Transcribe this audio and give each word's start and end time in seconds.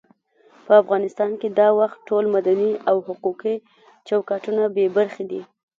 په 0.65 0.71
افغانستان 0.81 1.31
کې 1.41 1.47
دا 1.59 1.67
وخت 1.79 1.97
ټول 2.09 2.25
مدني 2.35 2.71
او 2.89 2.95
حقوقي 3.07 3.55
چوکاټونه 4.07 4.61
بې 4.75 4.85
برخې 4.97 5.23
دي. 5.31 5.41